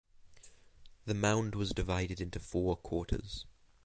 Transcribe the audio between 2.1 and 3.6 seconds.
into four quarters.